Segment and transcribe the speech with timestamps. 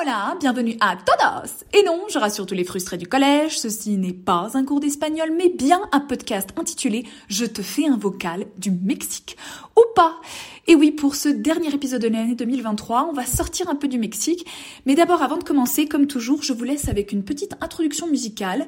[0.00, 4.12] hola, bienvenue à todos Et non, je rassure tous les frustrés du collège, ceci n'est
[4.12, 8.70] pas un cours d'espagnol, mais bien un podcast intitulé Je te fais un vocal du
[8.70, 9.36] Mexique.
[9.76, 10.20] Ou pas
[10.66, 13.98] Et oui, pour ce dernier épisode de l'année 2023, on va sortir un peu du
[13.98, 14.46] Mexique,
[14.86, 18.66] mais d'abord avant de commencer, comme toujours, je vous laisse avec une petite introduction musicale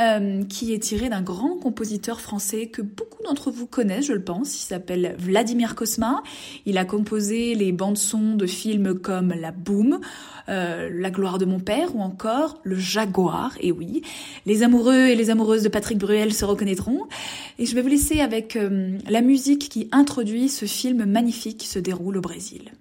[0.00, 4.24] euh, qui est tirée d'un grand compositeur français que beaucoup d'entre vous connaissent, je le
[4.24, 6.22] pense, il s'appelle Vladimir Kosma.
[6.64, 10.00] Il a composé les bandes son de films comme La Boom,
[10.48, 13.56] euh, La gloire de mon père ou encore Le Jaguar.
[13.60, 14.02] Et oui,
[14.46, 17.02] les amoureux et les amoureuses de Patrick Bruel se reconnaîtront.
[17.58, 21.68] Et je vais vous laisser avec euh, la musique qui introduit ce film magnifique qui
[21.68, 22.72] se déroule au Brésil.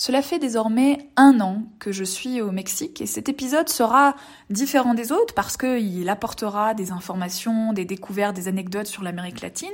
[0.00, 4.16] Cela fait désormais un an que je suis au Mexique et cet épisode sera
[4.48, 9.68] différent des autres parce qu'il apportera des informations, des découvertes, des anecdotes sur l'Amérique latine,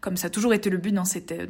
[0.00, 1.04] comme ça a toujours été le but dans,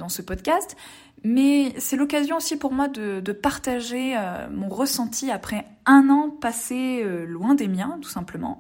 [0.08, 0.75] ce podcast.
[1.22, 6.31] Mais c'est l'occasion aussi pour moi de, de partager euh, mon ressenti après un an
[6.31, 8.59] passé euh, loin des miens, tout simplement.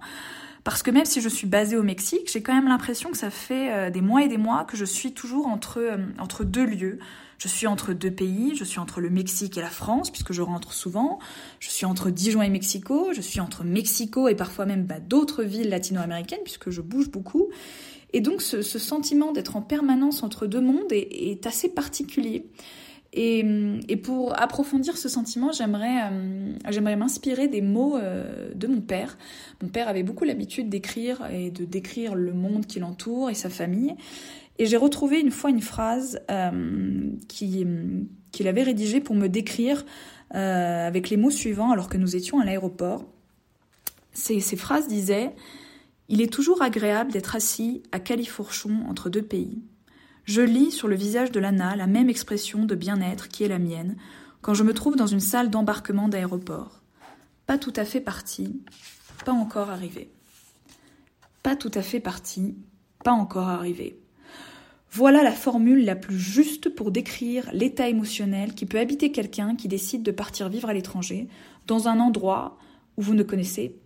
[0.62, 3.30] Parce que même si je suis basée au Mexique, j'ai quand même l'impression que ça
[3.30, 6.98] fait euh, des mois et des mois que je suis toujours entre, entre deux lieux,
[7.38, 10.42] je suis entre deux pays, je suis entre le Mexique et la France, puisque je
[10.42, 11.18] rentre souvent.
[11.60, 15.42] Je suis entre Dijon et Mexico, je suis entre Mexico et parfois même bah, d'autres
[15.42, 17.48] villes latino-américaines, puisque je bouge beaucoup.
[18.14, 22.46] Et donc ce, sentiment d'être en permanence entre deux mondes est, assez particulier.
[23.16, 29.16] Et, pour approfondir ce sentiment, j'aimerais euh, m'inspirer des mots euh, de mon père.
[29.62, 33.50] Mon père avait beaucoup l'habitude d'écrire et de décrire le monde qui l'entoure et sa
[33.50, 33.94] famille.
[34.58, 39.84] Et j'ai retrouvé une fois une phrase euh, qu'il avait rédigée pour me décrire
[40.34, 43.04] euh, avec les mots suivants alors que nous étions à l'aéroport.
[44.12, 45.34] Ces, ces phrases disaient
[46.08, 49.62] Il est toujours agréable d'être assis à califourchon entre deux pays.
[50.24, 53.58] Je lis sur le visage de Lana la même expression de bien-être qui est la
[53.58, 53.96] mienne
[54.40, 56.80] quand je me trouve dans une salle d'embarquement d'aéroport.
[57.46, 58.62] Pas tout à fait parti,
[59.26, 60.10] pas encore arrivé.
[61.42, 62.56] Pas tout à fait parti,
[63.04, 63.98] pas encore arrivé.
[64.90, 69.68] Voilà la formule la plus juste pour décrire l'état émotionnel qui peut habiter quelqu'un qui
[69.68, 71.28] décide de partir vivre à l'étranger,
[71.66, 72.56] dans un endroit
[72.96, 73.76] où vous ne connaissez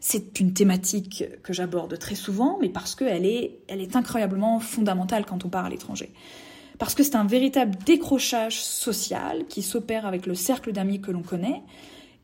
[0.00, 5.24] C'est une thématique que j'aborde très souvent, mais parce qu'elle est, elle est incroyablement fondamentale
[5.26, 6.12] quand on part à l'étranger.
[6.78, 11.22] Parce que c'est un véritable décrochage social qui s'opère avec le cercle d'amis que l'on
[11.22, 11.62] connaît,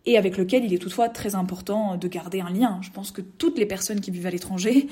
[0.06, 2.78] et avec lequel il est toutefois très important de garder un lien.
[2.80, 4.86] Je pense que toutes les personnes qui vivent à l'étranger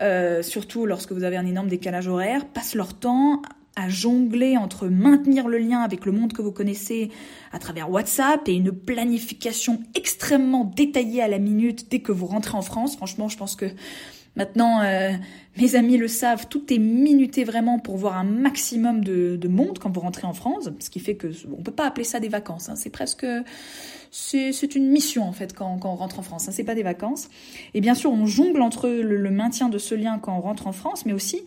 [0.00, 3.42] euh, surtout lorsque vous avez un énorme décalage horaire, passent leur temps
[3.78, 7.10] à jongler entre maintenir le lien avec le monde que vous connaissez
[7.52, 12.56] à travers WhatsApp et une planification extrêmement détaillée à la minute dès que vous rentrez
[12.56, 12.96] en France.
[12.96, 13.66] Franchement, je pense que
[14.34, 15.12] maintenant, euh,
[15.56, 19.78] mes amis le savent, tout est minuté vraiment pour voir un maximum de, de monde
[19.78, 22.28] quand vous rentrez en France, ce qui fait que on peut pas appeler ça des
[22.28, 22.68] vacances.
[22.68, 22.74] Hein.
[22.74, 23.26] C'est presque
[24.10, 26.44] c'est une mission en fait quand, on rentre en France.
[26.44, 27.28] Ce hein, c'est pas des vacances.
[27.74, 30.72] Et bien sûr, on jongle entre le, maintien de ce lien quand on rentre en
[30.72, 31.42] France, mais aussi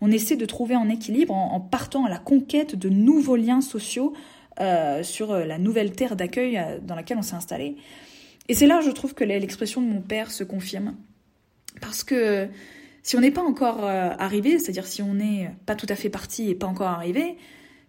[0.00, 4.12] on essaie de trouver un équilibre en, partant à la conquête de nouveaux liens sociaux
[4.60, 7.76] euh, sur euh, la nouvelle terre d'accueil euh, dans laquelle on s'est installé.
[8.48, 10.94] Et c'est là, je trouve que l'expression de mon père se confirme,
[11.80, 12.48] parce que
[13.02, 16.50] si on n'est pas encore arrivé, c'est-à-dire si on n'est pas tout à fait parti
[16.50, 17.38] et pas encore arrivé,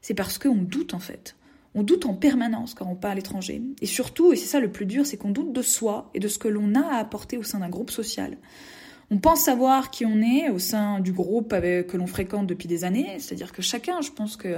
[0.02, 1.36] c'est parce qu'on doute en fait.
[1.74, 3.62] On doute en permanence quand on part à l'étranger.
[3.82, 6.30] Et surtout, et c'est ça le plus dur, c'est qu'on doute de soi et de
[6.30, 8.38] ce que l'on a à apporter au sein d'un groupe social.
[9.12, 12.84] On pense savoir qui on est au sein du groupe que l'on fréquente depuis des
[12.84, 14.58] années, c'est-à-dire que chacun, je pense que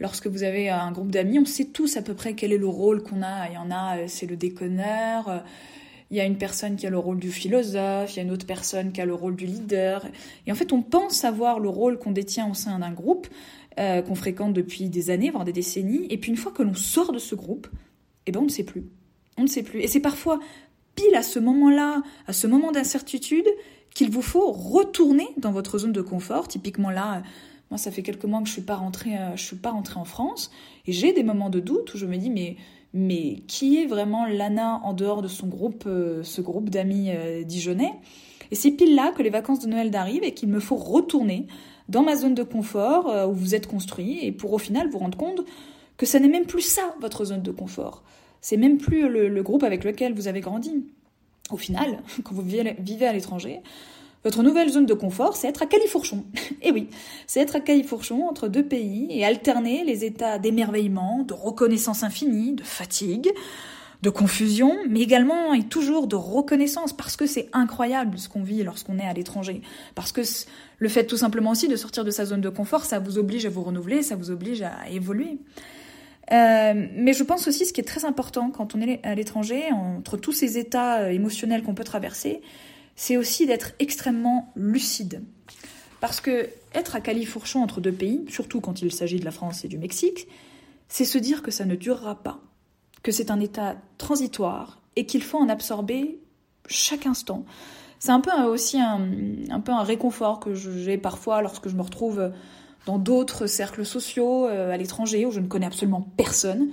[0.00, 2.66] lorsque vous avez un groupe d'amis, on sait tous à peu près quel est le
[2.66, 3.48] rôle qu'on a.
[3.48, 5.44] Il y en a, c'est le déconneur,
[6.10, 8.32] il y a une personne qui a le rôle du philosophe, il y a une
[8.32, 10.06] autre personne qui a le rôle du leader.
[10.46, 13.28] Et en fait, on pense savoir le rôle qu'on détient au sein d'un groupe,
[13.78, 16.06] euh, qu'on fréquente depuis des années, voire des décennies.
[16.10, 17.68] Et puis une fois que l'on sort de ce groupe,
[18.26, 18.84] eh ben on ne sait plus.
[19.38, 19.80] On ne sait plus.
[19.80, 20.40] Et c'est parfois
[21.00, 23.46] pile à ce moment-là, à ce moment d'incertitude,
[23.94, 26.48] qu'il vous faut retourner dans votre zone de confort.
[26.48, 27.22] Typiquement là,
[27.70, 29.98] moi ça fait quelques mois que je suis pas rentrée, euh, je suis pas rentrée
[29.98, 30.50] en France,
[30.86, 32.56] et j'ai des moments de doute où je me dis mais
[32.92, 37.10] mais qui est vraiment Lana en dehors de son groupe, euh, ce groupe d'amis
[37.44, 37.94] dijonnais?
[38.50, 41.46] Et c'est pile là que les vacances de Noël arrivent et qu'il me faut retourner
[41.88, 44.98] dans ma zone de confort euh, où vous êtes construit et pour au final vous
[44.98, 45.44] rendre compte
[45.96, 48.02] que ça n'est même plus ça votre zone de confort.
[48.40, 50.84] C'est même plus le, groupe avec lequel vous avez grandi.
[51.50, 53.60] Au final, quand vous vivez à l'étranger,
[54.22, 56.24] votre nouvelle zone de confort, c'est être à califourchon.
[56.34, 56.38] et
[56.68, 56.88] eh oui,
[57.26, 62.52] c'est être à califourchon entre deux pays et alterner les états d'émerveillement, de reconnaissance infinie,
[62.52, 63.30] de fatigue,
[64.02, 68.62] de confusion, mais également et toujours de reconnaissance, parce que c'est incroyable ce qu'on vit
[68.62, 69.62] lorsqu'on est à l'étranger.
[69.94, 70.20] Parce que
[70.78, 73.46] le fait tout simplement aussi de sortir de sa zone de confort, ça vous oblige
[73.46, 75.38] à vous renouveler, ça vous oblige à évoluer.
[76.32, 79.72] Euh, mais je pense aussi ce qui est très important quand on est à l'étranger,
[79.72, 82.40] entre tous ces états euh, émotionnels qu'on peut traverser,
[82.94, 85.22] c'est aussi d'être extrêmement lucide.
[86.00, 89.64] Parce que être à califourchon entre deux pays, surtout quand il s'agit de la France
[89.64, 90.28] et du Mexique,
[90.88, 92.40] c'est se dire que ça ne durera pas,
[93.02, 96.20] que c'est un état transitoire et qu'il faut en absorber
[96.68, 97.44] chaque instant.
[97.98, 99.08] C'est un peu aussi un,
[99.50, 102.32] un peu un réconfort que j'ai parfois lorsque je me retrouve
[102.86, 106.70] dans d'autres cercles sociaux euh, à l'étranger où je ne connais absolument personne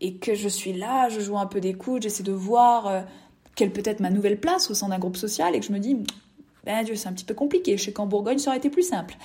[0.00, 3.00] et que je suis là, je joue un peu des j'essaie de voir euh,
[3.54, 5.78] quelle peut être ma nouvelle place au sein d'un groupe social et que je me
[5.78, 5.96] dis,
[6.64, 8.82] ben Dieu, c'est un petit peu compliqué, je sais qu'en Bourgogne ça aurait été plus
[8.82, 9.16] simple.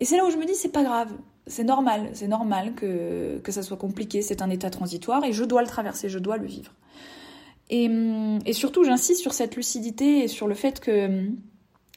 [0.00, 1.12] Et c'est là où je me dis, c'est pas grave,
[1.46, 5.44] c'est normal, c'est normal que, que ça soit compliqué, c'est un état transitoire et je
[5.44, 6.72] dois le traverser, je dois le vivre.
[7.68, 7.90] Et,
[8.44, 11.28] et surtout, j'insiste sur cette lucidité et sur le fait que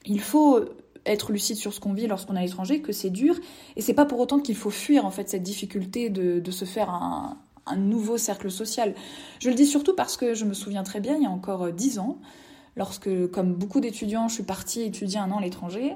[0.05, 0.65] il faut
[1.05, 3.35] être lucide sur ce qu'on vit lorsqu'on est à l'étranger, que c'est dur,
[3.75, 6.89] et c'est pas pour autant qu'il faut fuir en fait cette difficulté de, se faire
[6.89, 8.93] un, un nouveau cercle social.
[9.39, 11.63] Je le dis surtout parce que je me souviens très bien, il y a encore
[11.63, 12.17] euh, dix ans,
[12.75, 15.95] lorsque, comme beaucoup d'étudiants, je suis partie étudier un an à l'étranger,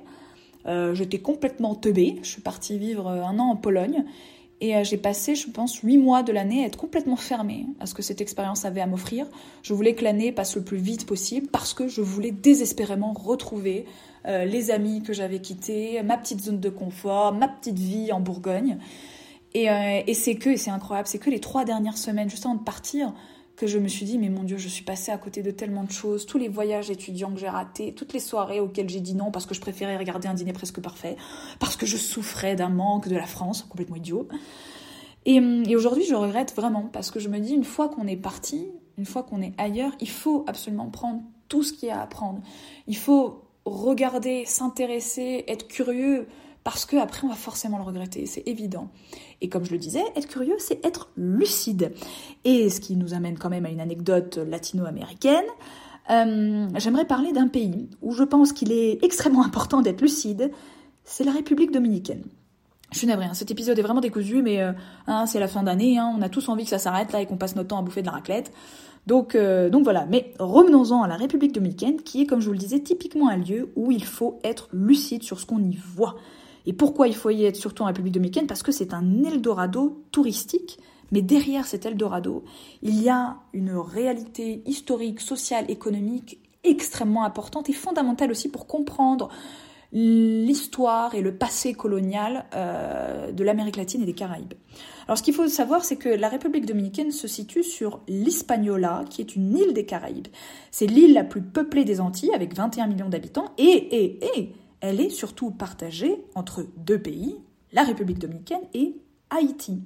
[0.66, 2.20] euh, j'étais complètement teubée.
[2.24, 4.06] Je suis partie vivre euh, un an en Pologne
[4.66, 7.94] et j'ai passé, je pense, huit mois de l'année à être complètement fermée à ce
[7.94, 9.26] que cette expérience avait à m'offrir.
[9.62, 13.86] Je voulais que l'année passe le plus vite possible parce que je voulais désespérément retrouver
[14.26, 18.78] les amis que j'avais quittés, ma petite zone de confort, ma petite vie en Bourgogne.
[19.56, 22.56] Euh, et, c'est que, et c'est incroyable, c'est que les trois dernières semaines, juste avant
[22.56, 23.14] de partir,
[23.56, 25.84] que je me suis dit, mais mon Dieu, je suis passée à côté de tellement
[25.84, 29.14] de choses, tous les voyages étudiants que j'ai ratés, toutes les soirées auxquelles j'ai dit
[29.14, 31.16] non parce que je préférais regarder un dîner presque parfait,
[31.60, 34.28] parce que je souffrais d'un manque de la France, complètement idiot.
[35.26, 38.18] Et, et aujourd'hui, je regrette vraiment parce que je me dis, une fois qu'on est
[38.18, 42.02] parti, une fois qu'on est ailleurs, il faut absolument prendre tout ce qu'il y a
[42.02, 42.42] à prendre.
[42.88, 46.28] Il faut regarder, s'intéresser, être curieux,
[46.64, 48.90] parce que après on va forcément le regretter, c'est évident.
[49.44, 51.92] Et comme je le disais, être curieux, c'est être lucide.
[52.46, 55.46] Et ce qui nous amène quand même à une anecdote latino-américaine.
[56.10, 60.52] Euh, j'aimerais parler d'un pays où je pense qu'il est extrêmement important d'être lucide,
[61.04, 62.24] c'est la République dominicaine.
[62.92, 64.72] Je suis navrée, cet épisode est vraiment décousu, mais euh,
[65.08, 67.26] hein, c'est la fin d'année, hein, on a tous envie que ça s'arrête là et
[67.26, 68.52] qu'on passe notre temps à bouffer de la raclette.
[69.08, 72.54] Donc, euh, donc voilà, mais revenons-en à la République dominicaine, qui est, comme je vous
[72.54, 76.16] le disais, typiquement un lieu où il faut être lucide sur ce qu'on y voit.
[76.66, 80.04] Et pourquoi il faut y être surtout en République dominicaine Parce que c'est un Eldorado
[80.12, 80.80] touristique,
[81.12, 82.44] mais derrière cet Eldorado,
[82.82, 89.30] il y a une réalité historique, sociale, économique extrêmement importante et fondamentale aussi pour comprendre
[89.92, 94.56] l'histoire et le passé colonial euh, de l'Amérique latine et des Caraïbes.
[95.08, 99.22] Alors ce qu'il faut savoir, c'est que la République dominicaine se situe sur l'Hispaniola, qui
[99.22, 100.30] est une île des Caraïbes.
[100.72, 105.00] C'est l'île la plus peuplée des Antilles, avec 21 millions d'habitants, et, et, et elle
[105.00, 107.38] est surtout partagée entre deux pays,
[107.72, 108.98] la République dominicaine et
[109.30, 109.82] Haïti.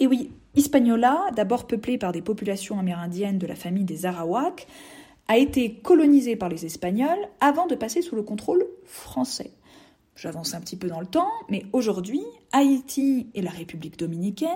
[0.00, 4.66] Et oui, Hispaniola, d'abord peuplée par des populations amérindiennes de la famille des Arawaks,
[5.28, 9.50] a été colonisée par les Espagnols avant de passer sous le contrôle français.
[10.14, 12.22] J'avance un petit peu dans le temps, mais aujourd'hui,
[12.52, 14.50] Haïti et la République dominicaine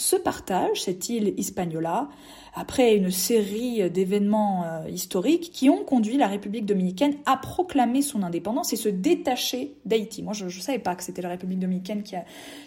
[0.00, 2.08] se partagent cette île Hispaniola
[2.54, 8.22] après une série d'événements euh, historiques qui ont conduit la République dominicaine à proclamer son
[8.22, 10.22] indépendance et se détacher d'Haïti.
[10.22, 12.16] Moi, je ne savais pas que c'était la République dominicaine qui,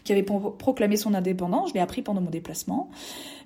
[0.04, 2.90] qui avait proclamé son indépendance, je l'ai appris pendant mon déplacement.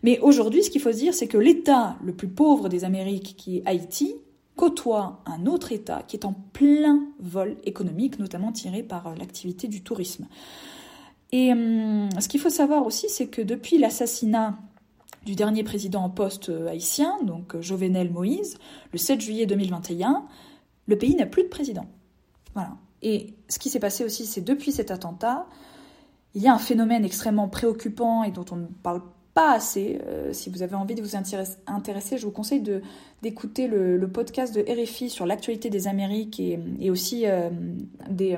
[0.04, 3.36] Mais aujourd'hui, ce qu'il faut se dire, c'est que l'État le plus pauvre des Amériques,
[3.38, 4.16] qui est Haïti,
[4.56, 9.68] côtoie un autre État qui est en plein vol économique, notamment tiré par euh, l'activité
[9.68, 10.28] du tourisme.
[11.32, 14.58] Et hum, ce qu'il faut savoir aussi, c'est que depuis l'assassinat
[15.26, 18.58] du dernier président en poste euh, haïtien, donc euh, Jovenel Moïse,
[18.94, 20.26] le 7 juillet 2021,
[20.88, 21.86] le pays n'a plus de président.
[22.54, 22.78] Voilà.
[23.02, 25.48] Et ce qui s'est passé aussi, c'est depuis cet attentat,
[26.34, 29.02] il y a un phénomène extrêmement préoccupant et dont on ne parle
[29.38, 30.00] pas assez.
[30.08, 32.64] Euh, si vous avez envie de vous intéresser, je vous conseille
[33.22, 37.26] d'écouter le, podcast de RFI sur l'actualité des Amériques et, aussi
[38.10, 38.38] des,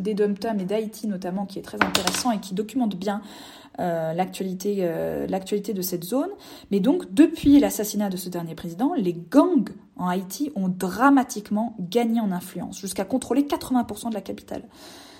[0.00, 3.22] des dom et d'Haïti notamment, qui est très intéressant et qui documente bien
[3.80, 6.30] euh, l'actualité, euh, l'actualité de cette zone.
[6.70, 12.20] Mais donc, depuis l'assassinat de ce dernier président, les gangs en Haïti ont dramatiquement gagné
[12.20, 14.64] en influence, jusqu'à contrôler 80% de la capitale.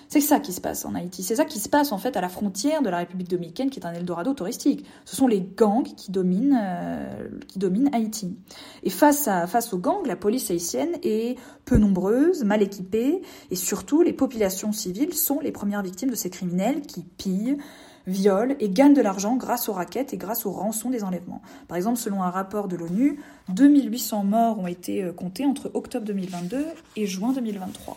[0.09, 1.23] C'est ça qui se passe en Haïti.
[1.23, 3.81] C'est ça qui se passe en fait à la frontière de la République dominicaine, qui
[3.81, 4.85] est un Eldorado touristique.
[5.05, 7.59] Ce sont les gangs qui dominent, euh, qui
[7.93, 8.37] Haïti.
[8.83, 13.57] Et face, à, face aux gangs, la police haïtienne est peu nombreuse, mal équipée, et
[13.57, 17.57] surtout les populations civiles sont les premières victimes de ces criminels qui pillent,
[18.07, 21.43] violent et gagnent de l'argent grâce aux raquettes et grâce aux rançons des enlèvements.
[21.69, 26.05] Par exemple, selon un rapport de l'ONU, 2800 morts ont été euh, comptés entre octobre
[26.07, 27.97] 2022 et juin 2023.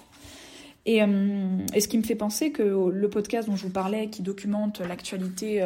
[0.87, 4.21] Euh, et, ce qui me fait penser que le podcast dont je vous parlais, qui
[4.21, 5.65] documente l'actualité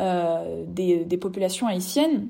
[0.00, 2.28] euh, des, populations haïtiennes,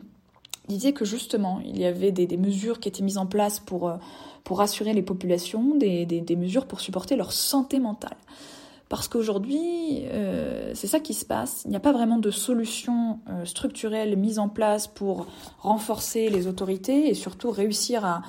[0.68, 3.92] disait que justement, il y avait des, mesures qui étaient mises en place pour,
[4.44, 8.16] pour rassurer les populations, des, des, mesures pour supporter leur santé mentale.
[8.96, 10.04] Parce qu'aujourd'hui,
[10.74, 11.62] c'est ça qui se passe.
[11.64, 15.26] Il n'y a pas vraiment de solution structurelle mise en place pour
[15.58, 18.22] renforcer les autorités et surtout réussir à,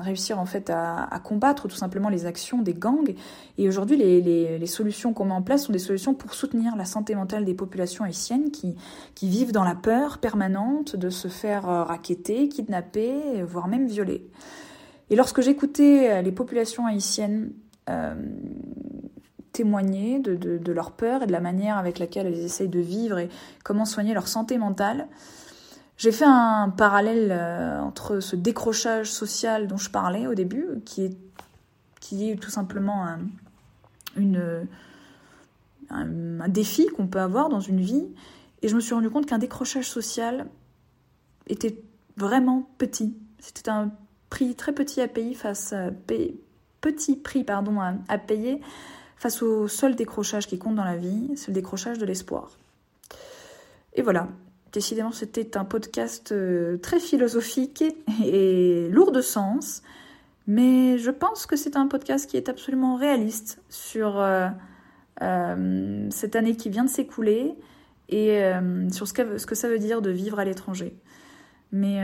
[0.00, 3.14] réussir en fait à, combattre tout simplement les actions des gangs.
[3.58, 7.14] Et aujourd'hui, les, solutions qu'on met en place sont des solutions pour soutenir la santé
[7.14, 8.76] mentale des populations haïtiennes qui,
[9.22, 14.26] vivent dans la peur permanente de se faire euh, raqueter, kidnapper, voire même violer.
[15.10, 17.52] Et lorsque j'écoutais euh, les populations haïtiennes
[17.88, 18.14] euh,
[19.52, 23.18] témoigner de, de, leur peur et de la manière avec laquelle elles essayent de vivre
[23.18, 23.28] et
[23.64, 25.06] comment soigner leur santé mentale,
[25.98, 31.04] j'ai fait un parallèle euh, entre ce décrochage social dont je parlais au début, qui
[31.04, 31.16] est,
[32.00, 33.20] qui est tout simplement un,
[35.90, 38.06] un, défi qu'on peut avoir dans une vie,
[38.62, 40.46] et je me suis rendu compte qu'un décrochage social
[41.48, 41.80] était
[42.16, 43.14] vraiment petit.
[43.38, 43.90] C'était un
[44.30, 45.90] prix très petit à payer face à
[46.80, 48.60] petit prix pardon à payer
[49.22, 52.50] face au seul décrochage qui compte dans la vie, c'est le décrochage de l'espoir.
[53.94, 54.28] Et voilà,
[54.72, 57.84] Décidément, c'était un podcast euh, très philosophique
[58.24, 59.82] et lourd de sens,
[60.46, 64.48] mais je pense que c'est un podcast qui est absolument réaliste sur euh,
[65.20, 67.54] euh, cette année qui vient de s'écouler
[68.08, 68.42] et
[68.90, 70.94] sur ce que, ce que, ça veut dire de vivre à l'étranger.
[71.70, 72.02] Mais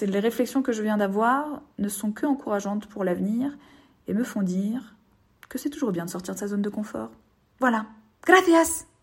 [0.00, 3.54] les réflexions que je viens d'avoir ne sont que encourageantes pour l'avenir
[4.08, 4.96] et me font dire
[5.48, 7.10] que c'est toujours bien de sortir de sa zone de confort.
[7.60, 7.86] Voilà.
[8.26, 8.86] Gracias!